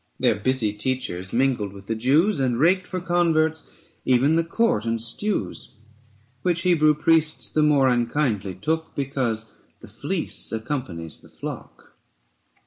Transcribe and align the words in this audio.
125 0.17 0.19
Their 0.35 0.43
busy 0.43 0.73
teachers 0.73 1.31
mingled 1.31 1.73
with 1.73 1.85
the 1.85 1.93
Jews 1.93 2.39
And 2.39 2.57
raked 2.57 2.87
for 2.87 2.99
converts 2.99 3.69
even 4.03 4.35
the 4.35 4.43
court 4.43 4.83
and 4.83 4.99
stews: 4.99 5.75
Which 6.41 6.63
Hebrew 6.63 6.95
priests 6.95 7.49
the 7.49 7.61
more 7.61 7.87
unkindly 7.87 8.55
took, 8.55 8.95
Because 8.95 9.51
the 9.79 9.87
fleece 9.87 10.51
accompanies 10.51 11.19
the 11.19 11.29
flock. 11.29 11.93